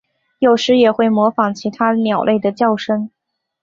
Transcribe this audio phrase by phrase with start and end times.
[0.39, 3.11] 有时也会模仿其他鸟类的叫声。